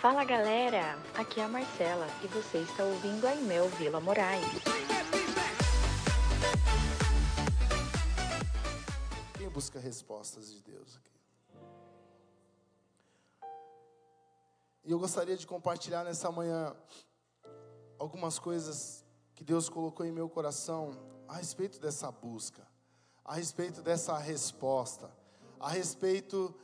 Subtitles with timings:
[0.00, 4.44] Fala galera, aqui é a Marcela e você está ouvindo a Imel Vila Moraes.
[9.36, 11.10] Quem busca respostas de Deus aqui?
[14.84, 16.76] E eu gostaria de compartilhar nessa manhã
[17.98, 19.04] algumas coisas
[19.34, 20.92] que Deus colocou em meu coração
[21.26, 22.64] a respeito dessa busca,
[23.24, 25.10] a respeito dessa resposta,
[25.58, 26.54] a respeito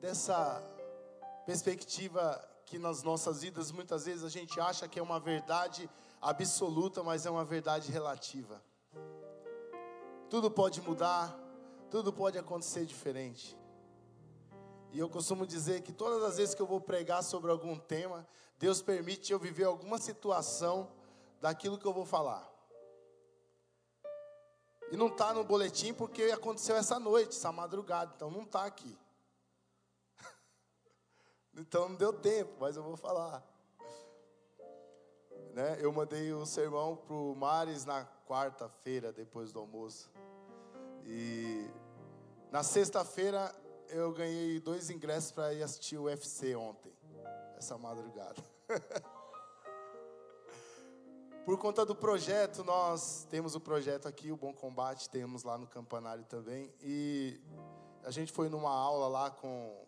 [0.00, 0.71] dessa
[1.44, 5.88] perspectiva que nas nossas vidas muitas vezes a gente acha que é uma verdade
[6.20, 8.62] absoluta, mas é uma verdade relativa.
[10.30, 11.36] Tudo pode mudar,
[11.90, 13.58] tudo pode acontecer diferente.
[14.92, 18.26] E eu costumo dizer que todas as vezes que eu vou pregar sobre algum tema,
[18.58, 20.90] Deus permite eu viver alguma situação
[21.40, 22.48] daquilo que eu vou falar.
[24.90, 28.96] E não está no boletim porque aconteceu essa noite, essa madrugada, então não está aqui.
[31.56, 33.46] Então não deu tempo, mas eu vou falar.
[35.52, 35.76] Né?
[35.80, 40.10] Eu mandei o sermão para o Mares na quarta-feira, depois do almoço.
[41.04, 41.68] E
[42.50, 43.54] na sexta-feira
[43.88, 46.92] eu ganhei dois ingressos para ir assistir o UFC ontem,
[47.56, 48.42] essa madrugada.
[51.44, 55.66] Por conta do projeto, nós temos o projeto aqui, o Bom Combate, temos lá no
[55.66, 56.72] campanário também.
[56.80, 57.40] E
[58.04, 59.84] a gente foi numa aula lá com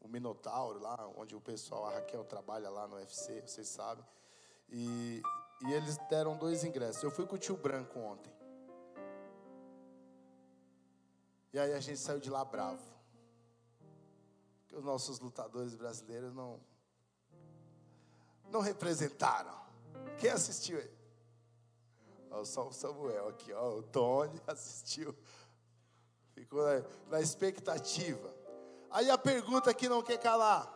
[0.00, 4.04] o Minotauro, lá onde o pessoal, a Raquel trabalha lá no UFC, vocês sabem.
[4.68, 5.22] E,
[5.66, 7.02] e eles deram dois ingressos.
[7.02, 8.32] Eu fui com o tio Branco ontem.
[11.52, 12.82] E aí a gente saiu de lá bravo.
[14.60, 16.60] Porque os nossos lutadores brasileiros não
[18.50, 19.58] não representaram.
[20.18, 20.90] Quem assistiu aí?
[22.30, 25.16] Ó, só o Samuel aqui, ó, o Tony assistiu.
[26.34, 28.35] Ficou na, na expectativa.
[28.90, 30.74] Aí a pergunta que não quer calar.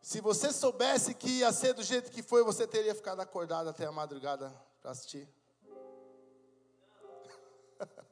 [0.00, 3.84] Se você soubesse que ia ser do jeito que foi, você teria ficado acordado até
[3.86, 5.28] a madrugada para assistir?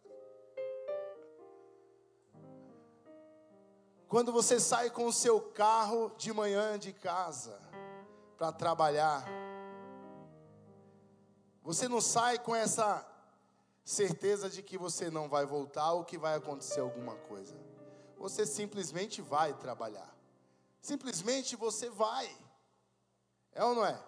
[4.08, 7.60] Quando você sai com o seu carro de manhã de casa
[8.36, 9.24] para trabalhar,
[11.62, 13.04] você não sai com essa
[13.84, 17.54] certeza de que você não vai voltar ou que vai acontecer alguma coisa
[18.16, 20.14] você simplesmente vai trabalhar.
[20.80, 22.30] Simplesmente você vai.
[23.52, 23.98] É ou não é?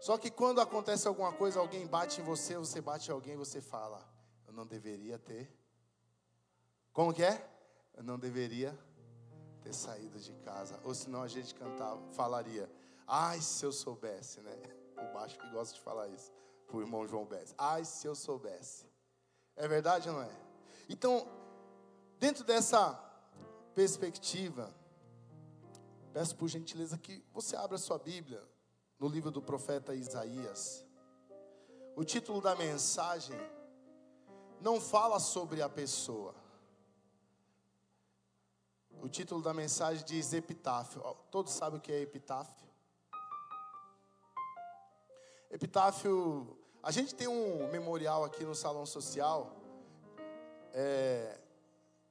[0.00, 3.60] Só que quando acontece alguma coisa, alguém bate em você, você bate em alguém, você
[3.60, 4.06] fala:
[4.46, 5.52] Eu não deveria ter.
[6.92, 7.44] Como que é?
[7.94, 8.78] Eu não deveria
[9.62, 10.78] ter saído de casa.
[10.84, 12.70] Ou senão a gente cantava, falaria:
[13.06, 14.56] Ai, se eu soubesse, né?
[14.96, 16.32] O baixo que gosta de falar isso,
[16.66, 17.54] para o irmão João Bess.
[17.58, 18.86] Ai, se eu soubesse.
[19.56, 20.30] É verdade ou não é?
[20.88, 21.26] Então,
[22.18, 22.92] dentro dessa
[23.74, 24.72] perspectiva,
[26.12, 28.42] peço por gentileza que você abra sua Bíblia
[28.98, 30.84] no livro do profeta Isaías.
[31.94, 33.36] O título da mensagem
[34.60, 36.34] não fala sobre a pessoa.
[39.02, 41.02] O título da mensagem diz epitáfio.
[41.30, 42.66] Todos sabem o que é epitáfio?
[45.50, 49.56] Epitáfio a gente tem um memorial aqui no salão social.
[50.72, 51.36] É,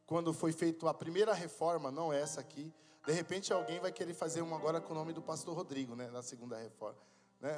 [0.06, 2.74] quando foi feita a primeira reforma, não essa aqui.
[3.08, 6.09] De repente alguém vai querer fazer uma agora com o nome do pastor Rodrigo, né?
[6.12, 7.00] Na segunda reforma.
[7.40, 7.56] Né?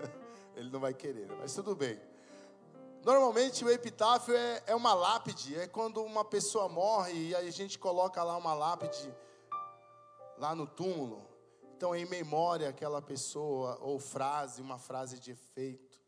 [0.56, 2.00] Ele não vai querer, mas tudo bem.
[3.04, 7.78] Normalmente o epitáfio é, é uma lápide, é quando uma pessoa morre e a gente
[7.78, 9.14] coloca lá uma lápide
[10.38, 11.28] lá no túmulo.
[11.76, 16.03] Então, em memória aquela pessoa, ou frase, uma frase de efeito.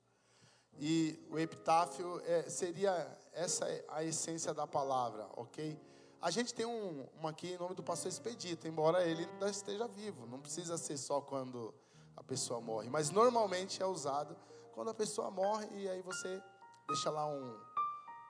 [0.79, 5.79] E o epitáfio é, seria essa a essência da palavra, ok?
[6.21, 9.87] A gente tem um, uma aqui em nome do pastor Expedito, embora ele ainda esteja
[9.87, 10.27] vivo.
[10.27, 11.73] Não precisa ser só quando
[12.17, 14.37] a pessoa morre, mas normalmente é usado
[14.73, 16.43] quando a pessoa morre e aí você
[16.89, 17.59] deixa lá um,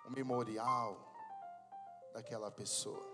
[0.06, 0.96] um memorial
[2.12, 3.04] daquela pessoa.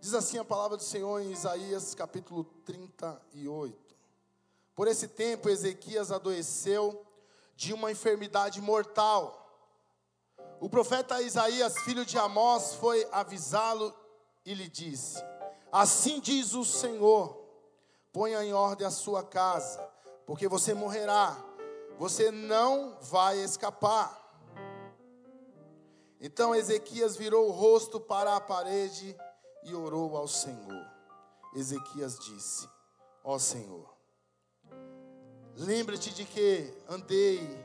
[0.00, 3.83] Diz assim a palavra do Senhor em Isaías capítulo 38.
[4.74, 7.06] Por esse tempo, Ezequias adoeceu
[7.54, 9.40] de uma enfermidade mortal.
[10.60, 13.94] O profeta Isaías, filho de Amós, foi avisá-lo
[14.44, 15.22] e lhe disse:
[15.70, 17.36] Assim diz o Senhor:
[18.12, 19.80] ponha em ordem a sua casa,
[20.26, 21.36] porque você morrerá,
[21.98, 24.22] você não vai escapar.
[26.20, 29.16] Então Ezequias virou o rosto para a parede
[29.62, 30.90] e orou ao Senhor.
[31.54, 32.68] Ezequias disse:
[33.22, 33.93] Ó Senhor,
[35.56, 37.64] Lembra-te de que andei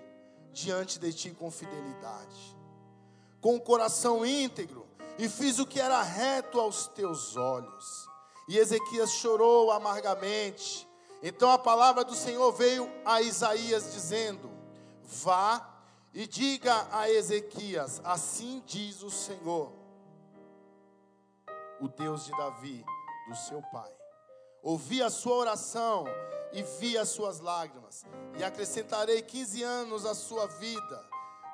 [0.54, 2.58] diante de ti com fidelidade,
[3.42, 4.88] com o coração íntegro,
[5.18, 8.08] e fiz o que era reto aos teus olhos.
[8.48, 10.88] E Ezequias chorou amargamente.
[11.22, 14.50] Então a palavra do Senhor veio a Isaías dizendo:
[15.04, 15.68] Vá
[16.14, 19.74] e diga a Ezequias: Assim diz o Senhor,
[21.82, 22.86] o Deus de Davi,
[23.28, 23.99] do seu pai.
[24.62, 26.06] Ouvi a sua oração
[26.52, 28.06] e vi as suas lágrimas,
[28.38, 31.08] e acrescentarei 15 anos à sua vida.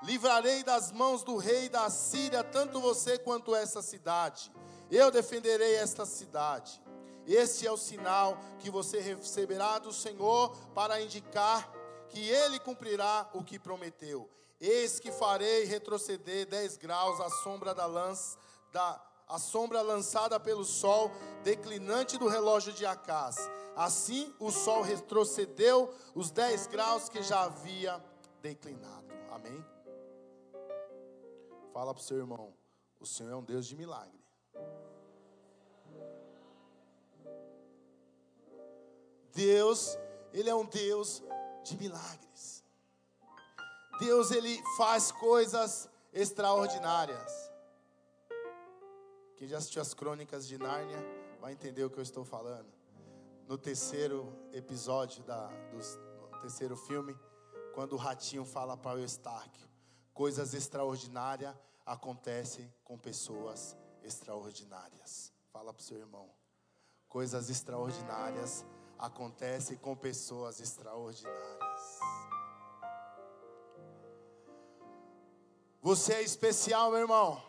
[0.03, 4.51] Livrarei das mãos do rei da Síria tanto você quanto essa cidade.
[4.91, 6.81] Eu defenderei esta cidade.
[7.25, 11.71] Este é o sinal que você receberá do Senhor para indicar
[12.09, 14.29] que ele cumprirá o que prometeu.
[14.61, 18.37] Eis que farei retroceder dez graus a sombra da lança,
[18.71, 21.11] da, a sombra lançada pelo sol
[21.43, 23.37] declinante do relógio de Acás.
[23.75, 28.03] Assim o sol retrocedeu os dez graus que já havia
[28.41, 29.05] declinado.
[29.31, 29.65] Amém?
[31.73, 32.53] Fala para o seu irmão:
[32.99, 34.23] o Senhor é um Deus de milagre.
[39.33, 39.97] Deus,
[40.31, 41.21] Ele é um Deus
[41.63, 42.63] de milagres.
[43.99, 47.44] Deus, Ele faz coisas extraordinárias.
[49.35, 50.97] Quem já assistiu as crônicas de Nárnia
[51.41, 52.71] vai entender o que eu estou falando.
[53.47, 57.15] No terceiro episódio da, do, terceiro filme,
[57.73, 59.67] quando o ratinho fala para o Eustáquio,
[60.13, 61.53] coisas extraordinárias
[61.85, 65.33] acontecem com pessoas extraordinárias.
[65.51, 66.29] Fala para o seu irmão.
[67.09, 68.65] Coisas extraordinárias
[68.97, 71.99] acontecem com pessoas extraordinárias.
[75.81, 77.43] Você é especial, meu irmão.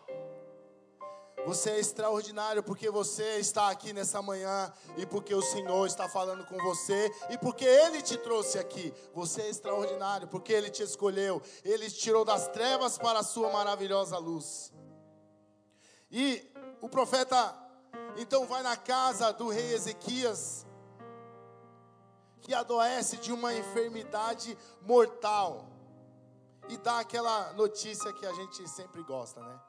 [1.47, 6.45] Você é extraordinário porque você está aqui nessa manhã e porque o Senhor está falando
[6.45, 8.93] com você e porque Ele te trouxe aqui.
[9.13, 11.41] Você é extraordinário porque Ele te escolheu.
[11.63, 14.73] Ele te tirou das trevas para a sua maravilhosa luz.
[16.11, 16.51] E
[16.81, 17.55] o profeta
[18.17, 20.65] então vai na casa do rei Ezequias,
[22.41, 25.65] que adoece de uma enfermidade mortal,
[26.67, 29.61] e dá aquela notícia que a gente sempre gosta, né?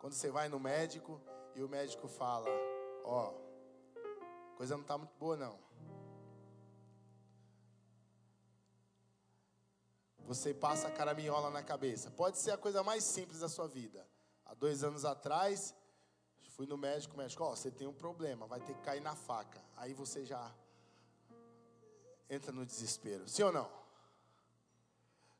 [0.00, 1.20] Quando você vai no médico
[1.54, 2.48] e o médico fala:
[3.04, 5.58] Ó, oh, coisa não está muito boa, não.
[10.20, 12.10] Você passa a caraminhola na cabeça.
[12.10, 14.08] Pode ser a coisa mais simples da sua vida.
[14.46, 15.74] Há dois anos atrás,
[16.48, 19.00] fui no médico, o médico, ó, oh, você tem um problema, vai ter que cair
[19.00, 19.62] na faca.
[19.76, 20.54] Aí você já
[22.28, 23.28] entra no desespero.
[23.28, 23.70] Sim ou não?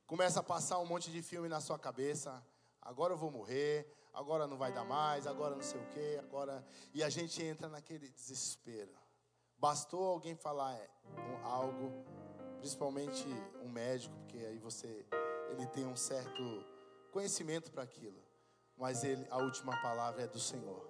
[0.07, 2.45] Começa a passar um monte de filme na sua cabeça.
[2.83, 6.65] Agora eu vou morrer, agora não vai dar mais, agora não sei o quê, agora.
[6.95, 8.93] E a gente entra naquele desespero.
[9.59, 10.89] Bastou alguém falar é,
[11.45, 12.05] algo,
[12.59, 13.27] principalmente
[13.63, 15.07] um médico, porque aí você
[15.51, 16.65] ele tem um certo
[17.11, 18.23] conhecimento para aquilo.
[18.77, 20.89] Mas ele, a última palavra é do Senhor.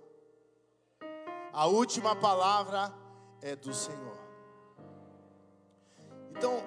[1.52, 2.94] A última palavra
[3.43, 4.19] é do Senhor.
[6.31, 6.62] Então,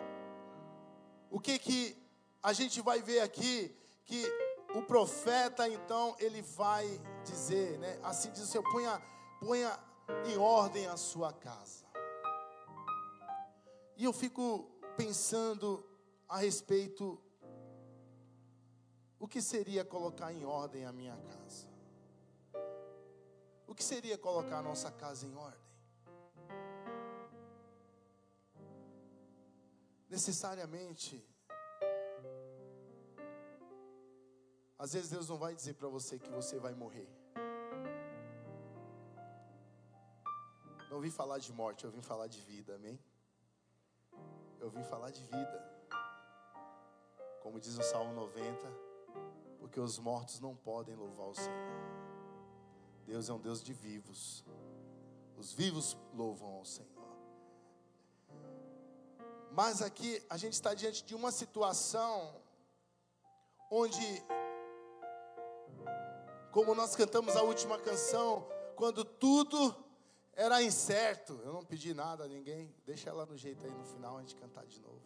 [1.29, 1.97] o que que
[2.41, 3.73] a gente vai ver aqui
[4.03, 4.25] que
[4.73, 6.87] o profeta, então, ele vai
[7.23, 7.99] dizer, né?
[8.01, 8.99] Assim diz o Senhor, ponha,
[9.39, 9.79] ponha
[10.25, 11.85] em ordem a sua casa.
[13.95, 15.85] E eu fico pensando
[16.27, 17.21] a respeito
[19.19, 21.67] o que seria colocar em ordem a minha casa?
[23.67, 25.61] O que seria colocar a nossa casa em ordem?
[30.09, 31.25] Necessariamente
[34.77, 37.07] Às vezes Deus não vai dizer para você que você vai morrer.
[40.89, 42.99] Não ouvi falar de morte, eu vim falar de vida, amém?
[44.59, 45.73] Eu vim falar de vida.
[47.42, 48.68] Como diz o Salmo 90,
[49.59, 51.73] porque os mortos não podem louvar o Senhor.
[53.06, 54.45] Deus é um Deus de vivos.
[55.35, 56.89] Os vivos louvam ao Senhor.
[59.51, 62.42] Mas aqui a gente está diante de uma situação
[63.69, 64.23] onde
[66.54, 69.76] como nós cantamos a última canção, quando tudo
[70.36, 71.42] era incerto.
[71.44, 74.36] Eu não pedi nada a ninguém, deixa ela no jeito aí no final a gente
[74.36, 75.02] cantar de novo.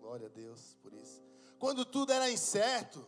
[0.00, 1.20] Glória a Deus por isso.
[1.58, 3.04] Quando tudo era incerto,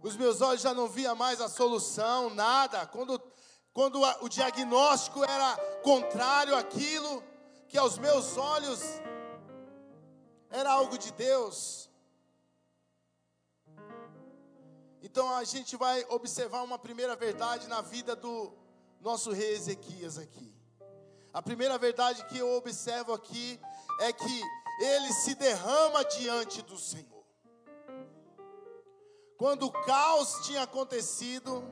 [0.00, 2.86] os meus olhos já não via mais a solução, nada.
[2.86, 3.20] Quando,
[3.72, 7.20] quando o diagnóstico era contrário àquilo
[7.66, 8.80] que aos meus olhos
[10.50, 11.85] era algo de Deus.
[15.02, 18.52] Então a gente vai observar uma primeira verdade na vida do
[19.00, 20.54] nosso rei Ezequias aqui.
[21.32, 23.60] A primeira verdade que eu observo aqui
[24.00, 24.42] é que
[24.80, 27.24] ele se derrama diante do Senhor.
[29.36, 31.62] Quando o caos tinha acontecido,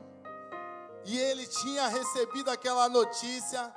[1.07, 3.71] E ele tinha recebido aquela notícia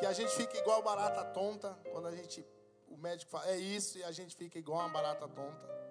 [0.00, 2.44] que a gente fica igual barata tonta quando a gente
[2.88, 5.81] o médico fala é isso e a gente fica igual uma barata tonta.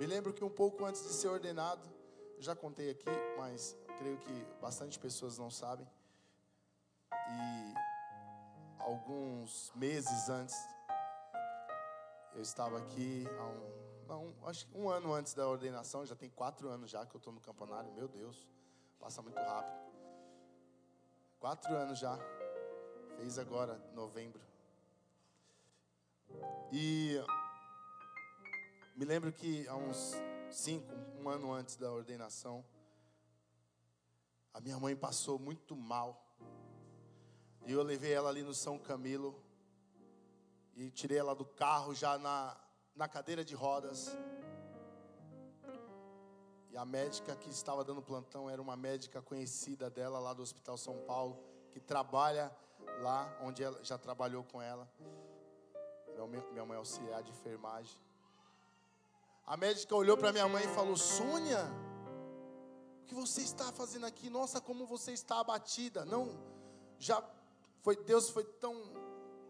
[0.00, 1.86] Me lembro que um pouco antes de ser ordenado,
[2.38, 5.86] já contei aqui, mas creio que bastante pessoas não sabem.
[7.12, 7.74] E
[8.78, 10.56] alguns meses antes,
[12.34, 16.70] eu estava aqui, um, não, acho que um ano antes da ordenação, já tem quatro
[16.70, 18.48] anos já que eu estou no campanário, meu Deus,
[18.98, 19.92] passa muito rápido.
[21.38, 22.18] Quatro anos já,
[23.18, 24.40] fez agora, novembro.
[26.72, 27.20] E
[28.94, 30.14] me lembro que há uns
[30.50, 32.64] cinco, um ano antes da ordenação,
[34.52, 36.26] a minha mãe passou muito mal.
[37.66, 39.40] E eu levei ela ali no São Camilo.
[40.74, 42.56] E tirei ela do carro já na,
[42.94, 44.16] na cadeira de rodas.
[46.70, 50.76] E a médica que estava dando plantão era uma médica conhecida dela lá do Hospital
[50.76, 51.42] São Paulo,
[51.72, 52.50] que trabalha
[53.00, 54.90] lá onde ela já trabalhou com ela.
[56.52, 57.98] Minha mãe é auxiliar de enfermagem.
[59.46, 61.64] A médica olhou para minha mãe e falou: Sônia,
[63.02, 64.30] o que você está fazendo aqui?
[64.30, 66.04] Nossa, como você está abatida.
[66.04, 66.28] Não,
[66.98, 67.22] já
[67.82, 68.74] foi Deus foi tão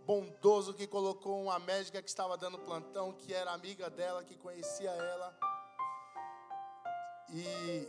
[0.06, 4.90] bondoso que colocou uma médica que estava dando plantão, que era amiga dela, que conhecia
[4.90, 5.38] ela.
[7.28, 7.86] E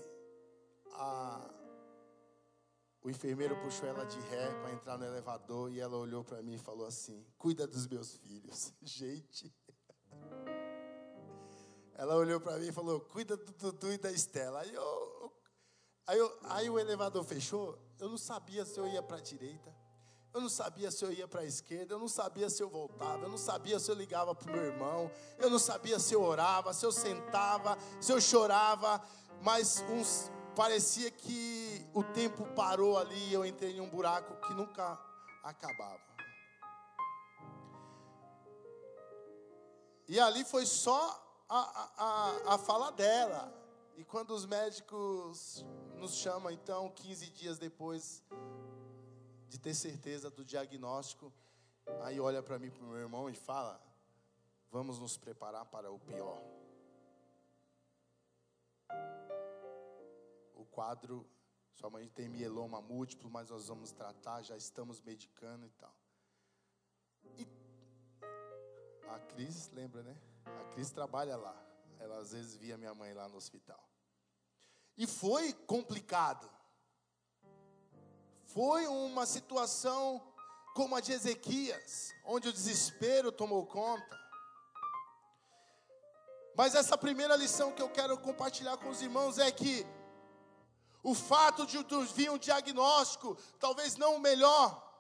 [0.94, 1.50] a,
[3.02, 6.54] o enfermeiro puxou ela de ré para entrar no elevador e ela olhou para mim
[6.54, 8.74] e falou assim: Cuida dos meus filhos.
[8.82, 9.52] Gente.
[12.02, 14.62] Ela olhou para mim e falou: Cuida do Dudu e da Estela.
[14.62, 15.34] Aí, eu,
[16.08, 17.78] aí, eu, aí o elevador fechou.
[18.00, 19.72] Eu não sabia se eu ia para a direita
[20.34, 23.26] eu não sabia se eu ia para a esquerda, eu não sabia se eu voltava,
[23.26, 26.22] eu não sabia se eu ligava para o meu irmão, eu não sabia se eu
[26.22, 29.02] orava, se eu sentava, se eu chorava,
[29.42, 34.54] mas uns, parecia que o tempo parou ali e eu entrei em um buraco que
[34.54, 34.98] nunca
[35.44, 36.00] acabava.
[40.08, 41.21] E ali foi só
[41.54, 43.54] a, a, a fala dela.
[43.98, 45.66] E quando os médicos
[45.98, 48.24] nos chamam, então, 15 dias depois,
[49.50, 51.32] de ter certeza do diagnóstico,
[52.02, 53.84] aí olha para mim, para o meu irmão e fala:
[54.72, 56.42] vamos nos preparar para o pior.
[60.56, 61.30] O quadro,
[61.74, 65.94] sua mãe tem mieloma múltiplo, mas nós vamos tratar, já estamos medicando e tal.
[67.36, 67.48] E
[69.10, 70.31] a Cris, lembra, né?
[70.46, 71.56] A Cris trabalha lá.
[72.00, 73.84] Ela às vezes via minha mãe lá no hospital.
[74.98, 76.50] E foi complicado.
[78.46, 80.22] Foi uma situação
[80.76, 84.20] como a de Ezequias, onde o desespero tomou conta.
[86.56, 89.86] Mas essa primeira lição que eu quero compartilhar com os irmãos é que
[91.04, 91.78] o fato de
[92.14, 94.91] vir um diagnóstico, talvez não o melhor,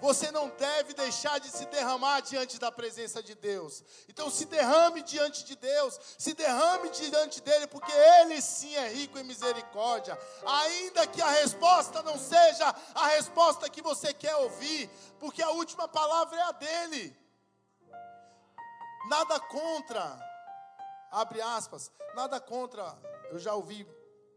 [0.00, 3.82] você não deve deixar de se derramar diante da presença de Deus.
[4.08, 9.18] Então se derrame diante de Deus, se derrame diante dele, porque ele sim é rico
[9.18, 10.18] em misericórdia.
[10.44, 15.88] Ainda que a resposta não seja a resposta que você quer ouvir, porque a última
[15.88, 17.16] palavra é a dele.
[19.08, 20.18] Nada contra,
[21.10, 22.96] abre aspas, nada contra.
[23.30, 23.86] Eu já ouvi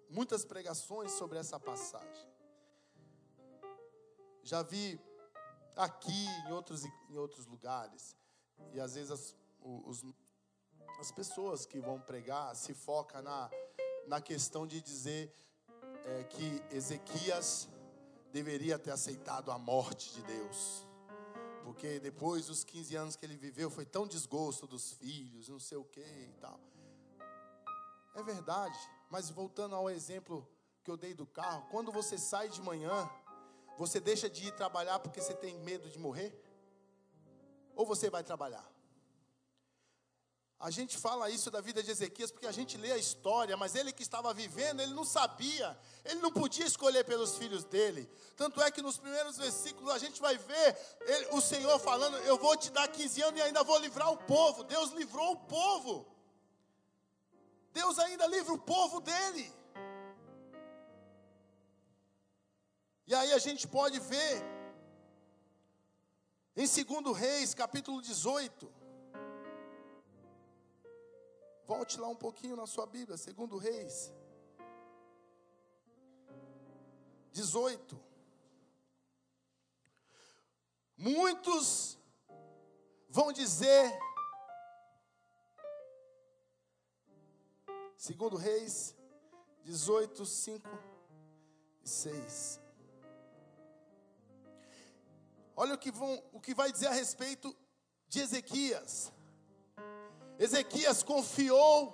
[0.09, 2.29] muitas pregações sobre essa passagem.
[4.43, 4.99] Já vi
[5.79, 8.15] aqui, em outros, em outros lugares.
[8.73, 10.03] E às vezes as, os,
[10.99, 13.49] as pessoas que vão pregar se focam na,
[14.05, 15.33] na questão de dizer
[16.03, 17.69] é, que Ezequias
[18.31, 20.85] deveria ter aceitado a morte de Deus.
[21.63, 25.77] Porque depois dos 15 anos que ele viveu, foi tão desgosto dos filhos, não sei
[25.77, 26.59] o que e tal.
[28.15, 28.77] É verdade,
[29.09, 30.45] mas voltando ao exemplo
[30.83, 33.09] que eu dei do carro, quando você sai de manhã,
[33.79, 36.37] você deixa de ir trabalhar porque você tem medo de morrer?
[37.73, 38.69] Ou você vai trabalhar?
[40.59, 43.75] A gente fala isso da vida de Ezequias porque a gente lê a história, mas
[43.75, 48.09] ele que estava vivendo, ele não sabia, ele não podia escolher pelos filhos dele.
[48.35, 52.37] Tanto é que nos primeiros versículos a gente vai ver ele, o Senhor falando: Eu
[52.37, 54.65] vou te dar 15 anos e ainda vou livrar o povo.
[54.65, 56.05] Deus livrou o povo,
[57.71, 59.58] Deus ainda livra o povo dele.
[63.09, 64.35] E aí a gente pode ver
[66.55, 68.71] em 2 Reis, capítulo 18.
[71.65, 74.13] Volte lá um pouquinho na sua Bíblia, 2 Reis
[77.31, 77.99] 18.
[80.95, 81.97] Muitos
[83.09, 83.91] vão dizer,
[87.97, 88.95] segundo Reis
[89.63, 90.69] 18, 5
[91.83, 92.68] 6.
[95.61, 97.53] Olha o que, vão, o que vai dizer a respeito
[98.07, 99.11] de Ezequias.
[100.39, 101.93] Ezequias confiou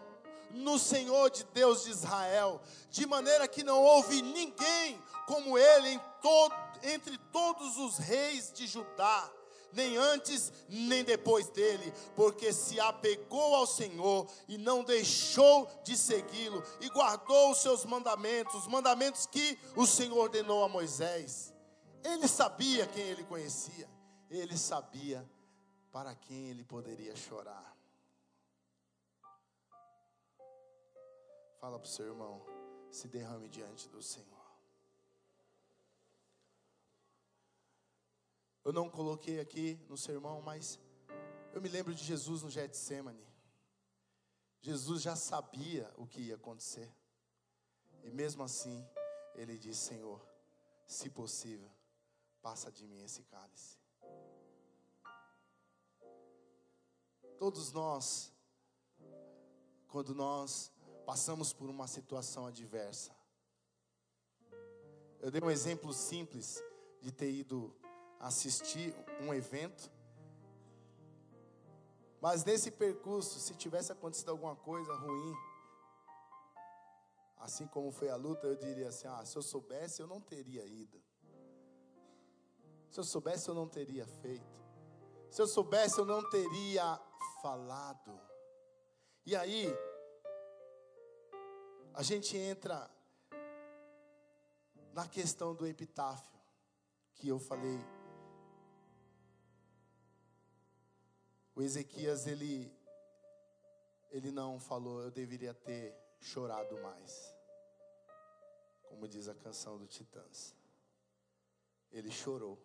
[0.51, 6.53] no Senhor de Deus de Israel, de maneira que não houve ninguém como ele todo,
[6.83, 9.31] entre todos os reis de Judá,
[9.73, 16.63] nem antes nem depois dele, porque se apegou ao Senhor e não deixou de segui-lo,
[16.81, 21.54] e guardou os seus mandamentos, os mandamentos que o Senhor ordenou a Moisés.
[22.05, 23.89] Ele sabia quem ele conhecia,
[24.29, 25.27] ele sabia
[25.91, 27.75] para quem ele poderia chorar.
[31.59, 32.45] Fala para o seu irmão,
[32.91, 34.45] se derrame diante do Senhor.
[38.63, 40.79] Eu não coloquei aqui no sermão, mas
[41.53, 43.25] eu me lembro de Jesus no Getsemane.
[44.61, 46.93] Jesus já sabia o que ia acontecer.
[48.03, 48.87] E mesmo assim,
[49.33, 50.23] ele disse: Senhor,
[50.85, 51.74] se possível,
[52.45, 53.75] passa de mim esse cálice.
[57.39, 58.31] Todos nós,
[59.87, 60.71] quando nós
[61.07, 63.11] passamos por uma situação adversa.
[65.19, 66.63] Eu dei um exemplo simples
[67.01, 67.75] de ter ido
[68.19, 69.91] assistir um evento.
[72.21, 75.35] Mas nesse percurso, se tivesse acontecido alguma coisa ruim,
[77.37, 80.63] assim como foi a luta, eu diria assim: ah, se eu soubesse, eu não teria
[80.63, 81.04] ido.
[82.95, 84.63] Se eu soubesse, eu não teria feito.
[85.29, 86.97] Se eu soubesse, eu não teria
[87.41, 88.17] falado.
[89.25, 89.67] E aí,
[91.93, 92.89] a gente entra
[94.93, 96.39] na questão do epitáfio,
[97.15, 97.77] que eu falei.
[101.53, 102.73] O Ezequias, ele,
[104.09, 107.35] ele não falou, eu deveria ter chorado mais.
[108.83, 110.55] Como diz a canção do Titãs.
[111.91, 112.57] Ele chorou.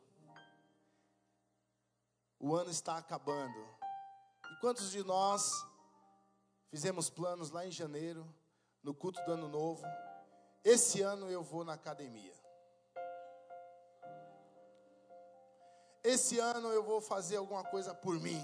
[2.40, 3.68] O ano está acabando.
[4.50, 5.64] E quantos de nós
[6.70, 8.26] fizemos planos lá em janeiro
[8.83, 9.85] no culto do ano novo.
[10.64, 12.35] Esse ano eu vou na academia.
[16.03, 18.40] Esse ano eu vou fazer alguma coisa por mim.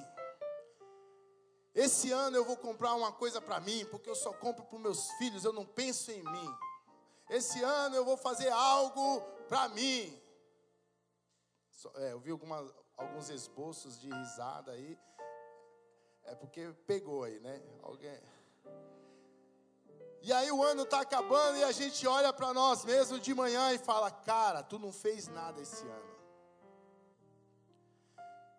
[1.75, 5.11] Esse ano eu vou comprar uma coisa para mim, porque eu só compro para meus
[5.13, 6.59] filhos, eu não penso em mim.
[7.29, 10.23] Esse ano eu vou fazer algo para mim.
[11.97, 14.99] É, eu vi algumas, alguns esboços de risada aí.
[16.25, 17.61] É porque pegou aí, né?
[17.83, 18.21] Alguém.
[20.23, 23.73] E aí o ano está acabando e a gente olha para nós mesmos de manhã
[23.73, 26.17] e fala: Cara, tu não fez nada esse ano.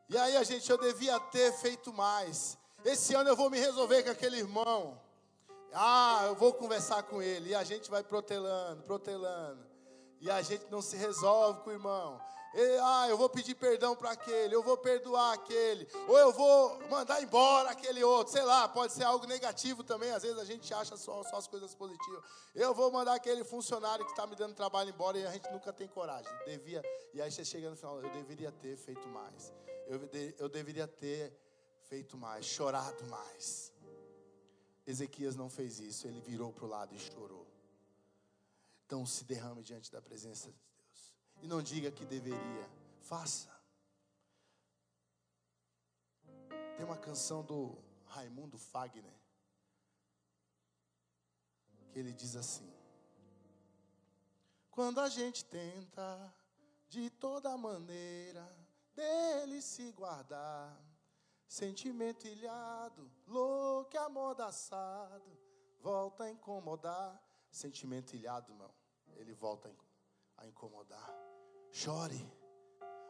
[0.09, 2.57] E aí a gente, eu devia ter feito mais.
[2.85, 5.01] Esse ano eu vou me resolver com aquele irmão.
[5.73, 7.49] Ah, eu vou conversar com ele.
[7.49, 9.67] E a gente vai protelando, protelando.
[10.21, 12.21] E a gente não se resolve com o irmão
[12.81, 17.21] ah, eu vou pedir perdão para aquele, eu vou perdoar aquele, ou eu vou mandar
[17.21, 20.97] embora aquele outro, sei lá, pode ser algo negativo também, às vezes a gente acha
[20.97, 22.23] só, só as coisas positivas.
[22.55, 25.71] Eu vou mandar aquele funcionário que está me dando trabalho embora e a gente nunca
[25.71, 26.31] tem coragem.
[26.45, 26.81] Devia,
[27.13, 29.53] e aí você chega no final, eu deveria ter feito mais,
[29.85, 31.31] eu, de, eu deveria ter
[31.83, 33.71] feito mais, chorado mais.
[34.85, 37.45] Ezequias não fez isso, ele virou para o lado e chorou.
[38.85, 40.49] Então se derrame diante da presença
[41.41, 42.69] e não diga que deveria.
[43.01, 43.49] Faça.
[46.75, 49.17] Tem uma canção do Raimundo Fagner
[51.97, 52.71] que ele diz assim:
[54.69, 56.33] Quando a gente tenta
[56.87, 58.47] de toda maneira
[58.95, 60.79] dele se guardar,
[61.47, 65.37] sentimento ilhado, louco amordaçado,
[65.81, 67.23] volta a incomodar.
[67.49, 68.71] Sentimento ilhado, não,
[69.15, 69.86] ele volta a incomodar.
[71.77, 72.27] Chore.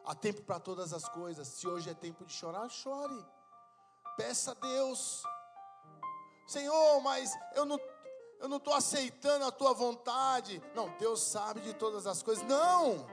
[0.03, 1.47] Há tempo para todas as coisas.
[1.47, 3.25] Se hoje é tempo de chorar, chore.
[4.17, 5.23] Peça a Deus.
[6.45, 7.79] Senhor, mas eu não
[8.39, 10.61] eu não estou aceitando a tua vontade.
[10.75, 12.45] Não, Deus sabe de todas as coisas.
[12.45, 13.07] Não.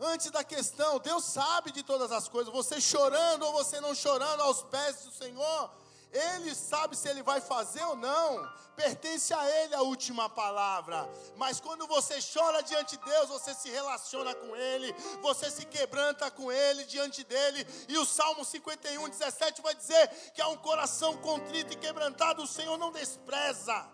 [0.00, 2.52] Antes da questão, Deus sabe de todas as coisas.
[2.52, 5.70] Você chorando ou você não chorando aos pés do Senhor,
[6.12, 8.50] ele sabe se ele vai fazer ou não.
[8.74, 11.08] Pertence a ele a última palavra.
[11.36, 16.30] Mas quando você chora diante de Deus, você se relaciona com ele, você se quebranta
[16.30, 17.66] com ele diante dele.
[17.88, 22.46] E o Salmo 51, 17 vai dizer que há um coração contrito e quebrantado, o
[22.46, 23.86] Senhor não despreza.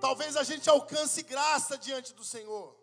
[0.00, 2.76] Talvez a gente alcance graça diante do Senhor.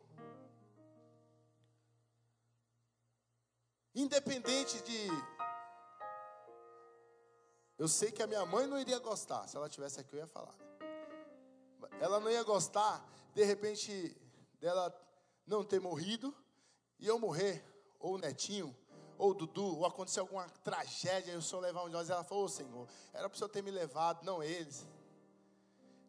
[3.96, 5.10] Independente de
[7.80, 9.48] eu sei que a minha mãe não iria gostar.
[9.48, 10.54] Se ela tivesse aqui, eu ia falar.
[12.02, 14.16] Ela não ia gostar, de repente,
[14.60, 14.94] dela
[15.48, 16.36] não ter morrido
[17.00, 17.64] e eu morrer,
[17.98, 18.76] ou o netinho,
[19.18, 22.10] ou o Dudu, ou acontecer alguma tragédia e o Senhor levar um de nós.
[22.10, 24.86] Ela falou, oh, Senhor, era para o Senhor ter me levado, não eles.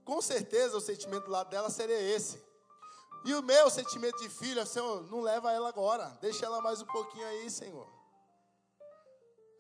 [0.04, 2.42] Com certeza o sentimento do lado dela seria esse.
[3.24, 6.86] E o meu sentimento de filha, Senhor, não leva ela agora, deixa ela mais um
[6.86, 7.99] pouquinho aí, Senhor.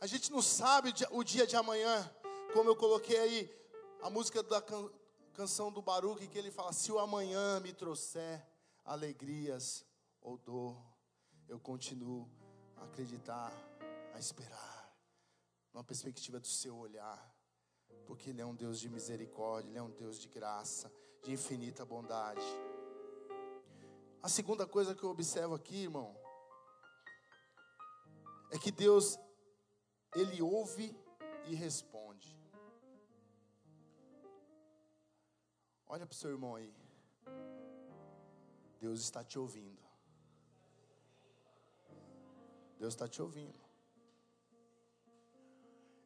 [0.00, 2.10] A gente não sabe o dia de amanhã,
[2.54, 3.60] como eu coloquei aí
[4.00, 4.90] a música da can,
[5.34, 8.42] canção do Baruque, que ele fala: Se o amanhã me trouxer
[8.82, 9.84] alegrias
[10.22, 10.76] ou dor,
[11.48, 12.26] eu continuo
[12.76, 13.52] a acreditar,
[14.14, 14.96] a esperar,
[15.72, 17.34] numa perspectiva do seu olhar,
[18.06, 20.90] porque Ele é um Deus de misericórdia, Ele é um Deus de graça,
[21.22, 22.40] de infinita bondade.
[24.22, 26.16] A segunda coisa que eu observo aqui, irmão,
[28.50, 29.18] é que Deus,
[30.14, 30.96] Ele ouve
[31.46, 32.36] e responde.
[35.86, 36.72] Olha para o seu irmão aí.
[38.80, 39.80] Deus está te ouvindo.
[42.78, 43.58] Deus está te ouvindo.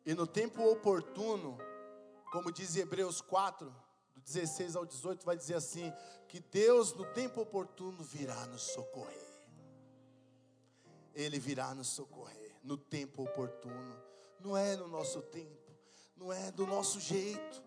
[0.04, 1.56] E no tempo oportuno,
[2.30, 3.74] como diz Hebreus 4,
[4.16, 5.92] 16 ao 18 vai dizer assim:
[6.28, 9.34] que Deus no tempo oportuno virá nos socorrer.
[11.14, 14.02] Ele virá nos socorrer no tempo oportuno.
[14.40, 15.72] Não é no nosso tempo,
[16.16, 17.62] não é do nosso jeito.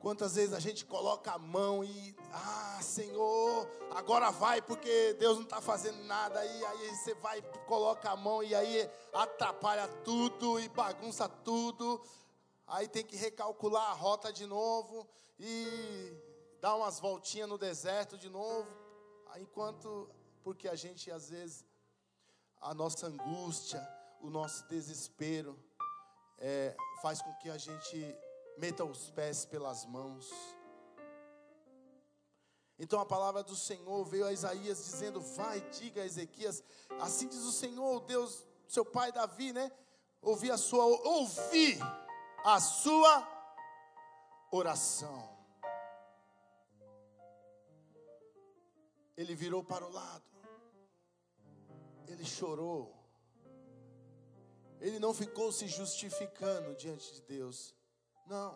[0.00, 5.44] Quantas vezes a gente coloca a mão e, ah, Senhor, agora vai porque Deus não
[5.44, 6.44] está fazendo nada.
[6.44, 12.02] E aí você vai, coloca a mão e aí atrapalha tudo e bagunça tudo
[12.66, 16.12] aí tem que recalcular a rota de novo e
[16.60, 18.68] dar umas voltinhas no deserto de novo,
[19.38, 20.08] enquanto
[20.42, 21.64] porque a gente às vezes
[22.60, 23.80] a nossa angústia,
[24.20, 25.58] o nosso desespero
[26.38, 28.16] é, faz com que a gente
[28.58, 30.30] meta os pés pelas mãos.
[32.78, 36.62] Então a palavra do Senhor veio a Isaías dizendo: Vai, diga a Ezequias,
[37.00, 39.72] assim diz o Senhor, Deus, seu pai Davi, né?
[40.20, 41.78] Ouvi a sua, ouvi
[42.44, 43.26] a sua
[44.50, 45.34] oração.
[49.16, 50.24] Ele virou para o lado,
[52.12, 52.94] ele chorou,
[54.80, 57.74] ele não ficou se justificando diante de Deus,
[58.26, 58.54] não,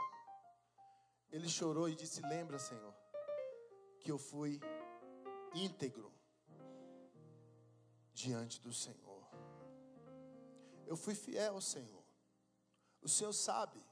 [1.30, 2.94] ele chorou e disse: Lembra, Senhor,
[4.00, 4.60] que eu fui
[5.54, 6.12] íntegro
[8.12, 9.24] diante do Senhor,
[10.86, 12.04] eu fui fiel, Senhor.
[13.02, 13.82] O Senhor sabe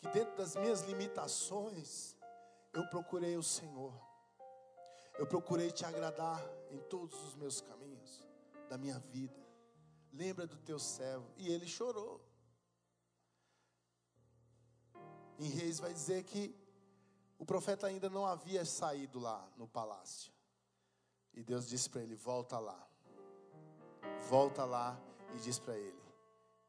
[0.00, 2.16] que dentro das minhas limitações,
[2.72, 3.92] eu procurei o Senhor.
[5.18, 7.81] Eu procurei te agradar em todos os meus caminhos
[8.72, 9.38] da minha vida.
[10.14, 11.30] Lembra do teu servo.
[11.36, 12.26] E ele chorou.
[15.38, 16.56] Em Reis vai dizer que
[17.38, 20.32] o profeta ainda não havia saído lá no palácio.
[21.34, 22.88] E Deus disse para ele: Volta lá.
[24.30, 24.98] Volta lá
[25.34, 26.02] e diz para ele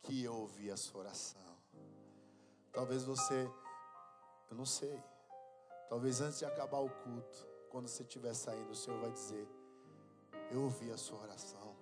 [0.02, 1.58] que eu ouvi a sua oração.
[2.74, 3.50] Talvez você,
[4.50, 5.02] eu não sei.
[5.88, 9.48] Talvez antes de acabar o culto, quando você estiver saindo, o Senhor vai dizer:
[10.52, 11.73] Eu ouvi a sua oração.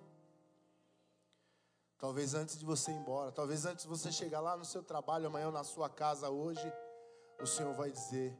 [2.02, 5.28] Talvez antes de você ir embora, talvez antes de você chegar lá no seu trabalho,
[5.28, 6.72] amanhã na sua casa hoje,
[7.40, 8.36] o Senhor vai dizer: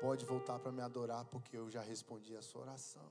[0.00, 3.02] Pode voltar para me adorar, porque eu já respondi a sua oração.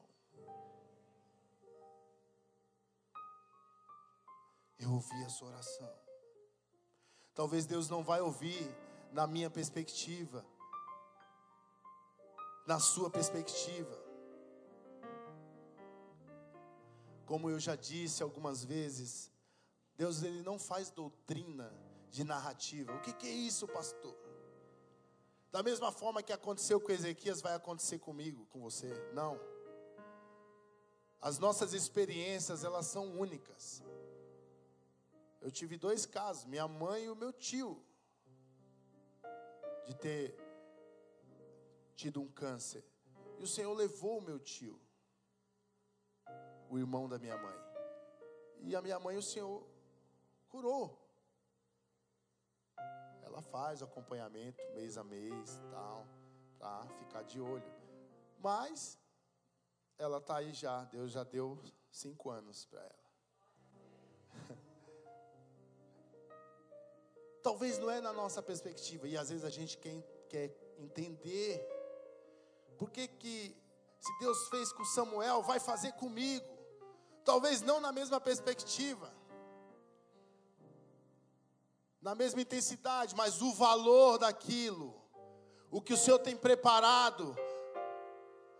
[4.80, 5.94] Eu ouvi a sua oração.
[7.36, 8.74] Talvez Deus não vai ouvir
[9.12, 10.46] na minha perspectiva,
[12.66, 14.00] na sua perspectiva.
[17.26, 19.31] Como eu já disse algumas vezes,
[20.02, 21.72] Deus ele não faz doutrina
[22.10, 22.92] de narrativa.
[22.92, 24.18] O que, que é isso, pastor?
[25.52, 28.92] Da mesma forma que aconteceu com Ezequias, vai acontecer comigo, com você?
[29.14, 29.40] Não.
[31.22, 33.84] As nossas experiências, elas são únicas.
[35.40, 37.80] Eu tive dois casos, minha mãe e o meu tio,
[39.86, 40.36] de ter
[41.96, 42.84] tido um câncer.
[43.38, 44.82] E o Senhor levou o meu tio,
[46.72, 47.60] o irmão da minha mãe.
[48.64, 49.71] E a minha mãe, o Senhor
[50.52, 51.00] curou.
[53.24, 56.06] Ela faz acompanhamento mês a mês, tal,
[56.60, 57.72] para ficar de olho.
[58.38, 59.00] Mas
[59.98, 61.58] ela está aí já, Deus já deu
[61.90, 63.12] cinco anos para ela.
[67.42, 71.60] Talvez não é na nossa perspectiva, e às vezes a gente quer, quer entender
[72.78, 73.56] por que, que,
[74.00, 76.48] se Deus fez com Samuel, vai fazer comigo.
[77.24, 79.14] Talvez não na mesma perspectiva,
[82.02, 85.00] na mesma intensidade, mas o valor daquilo,
[85.70, 87.36] o que o Senhor tem preparado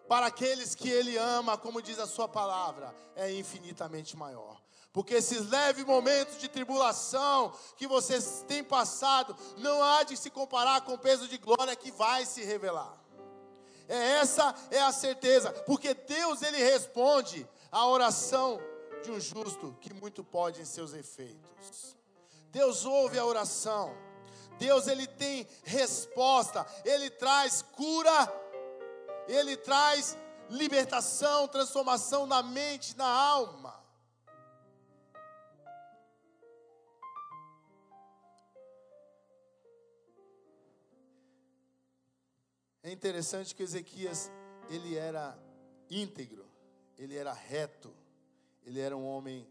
[0.08, 4.62] para aqueles que Ele ama, como diz a Sua palavra, é infinitamente maior.
[4.94, 10.82] Porque esses leves momentos de tribulação que vocês têm passado, não há de se comparar
[10.82, 13.02] com o peso de glória que vai se revelar.
[13.88, 18.60] É essa é a certeza, porque Deus ele responde a oração
[19.02, 21.96] de um justo que muito pode em seus efeitos.
[22.52, 23.96] Deus ouve a oração.
[24.60, 28.32] Deus ele tem resposta, ele traz cura,
[29.28, 30.16] ele traz
[30.50, 33.82] libertação, transformação na mente, na alma.
[42.84, 44.30] É interessante que Ezequias,
[44.70, 45.38] ele era
[45.90, 46.46] íntegro,
[46.98, 47.96] ele era reto,
[48.64, 49.48] ele era um homem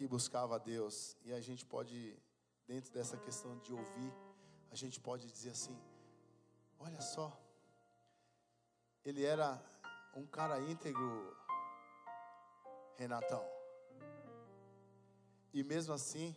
[0.00, 1.14] que buscava a Deus.
[1.26, 2.18] E a gente pode,
[2.66, 4.14] dentro dessa questão de ouvir,
[4.70, 5.78] a gente pode dizer assim:
[6.78, 7.38] olha só,
[9.04, 9.62] ele era
[10.16, 11.36] um cara íntegro,
[12.96, 13.44] Renatão.
[15.52, 16.34] E mesmo assim,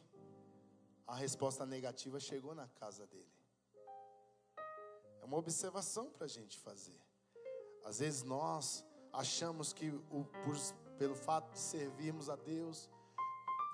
[1.08, 3.34] a resposta negativa chegou na casa dele.
[5.22, 7.00] É uma observação para a gente fazer.
[7.86, 10.58] Às vezes nós achamos que o, por,
[10.98, 12.90] pelo fato de servirmos a Deus,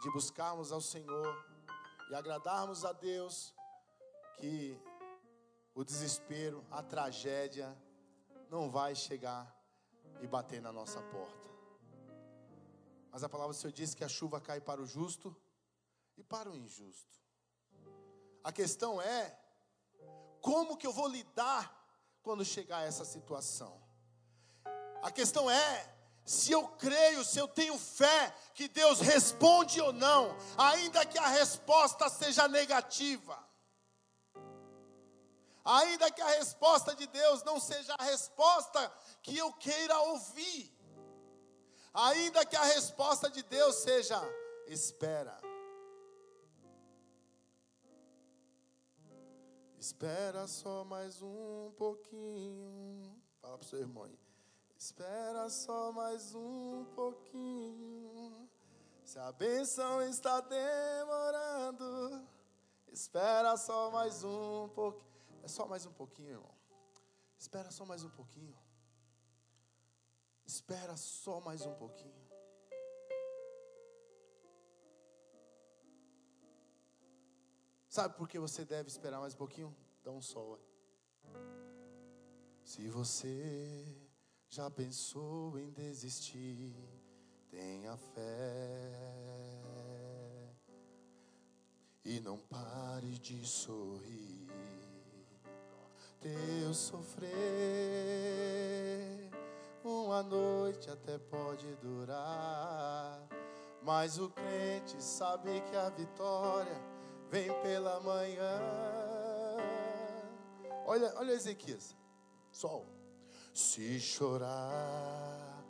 [0.02, 1.46] de buscarmos ao Senhor
[2.10, 3.54] e agradarmos a Deus,
[4.38, 4.80] que
[5.76, 7.78] o desespero, a tragédia
[8.50, 9.56] não vai chegar
[10.22, 11.50] e bater na nossa porta.
[13.12, 15.36] Mas a palavra do Senhor diz que a chuva cai para o justo
[16.18, 17.20] e para o injusto.
[18.44, 19.38] A questão é
[20.42, 21.76] como que eu vou lidar
[22.22, 23.82] quando chegar essa situação?
[25.02, 25.99] A questão é
[26.30, 31.28] se eu creio, se eu tenho fé que Deus responde ou não, ainda que a
[31.28, 33.36] resposta seja negativa.
[35.66, 40.72] Ainda que a resposta de Deus não seja a resposta que eu queira ouvir.
[41.92, 44.22] Ainda que a resposta de Deus seja
[44.68, 45.36] espera.
[49.80, 53.20] Espera só mais um pouquinho.
[53.42, 54.29] Fala para o seu irmão aí.
[54.80, 58.50] Espera só mais um pouquinho.
[59.04, 62.26] Se a benção está demorando,
[62.88, 65.10] espera só mais um pouquinho.
[65.44, 66.56] É só mais um pouquinho, irmão.
[67.38, 68.58] Espera só mais um pouquinho.
[70.46, 72.30] Espera só mais um pouquinho.
[77.90, 79.76] Sabe por que você deve esperar mais um pouquinho?
[80.06, 80.58] Dá um sol.
[82.64, 84.09] Se você
[84.50, 86.76] já pensou em desistir,
[87.52, 88.92] tenha fé
[92.04, 94.50] e não pare de sorrir.
[96.20, 97.30] Teu sofrer,
[99.84, 103.26] uma noite até pode durar,
[103.84, 106.82] mas o crente sabe que a vitória
[107.30, 108.60] vem pela manhã.
[110.88, 111.96] Olha, olha Ezequias,
[112.52, 112.99] sol.
[113.54, 115.66] Se chorar,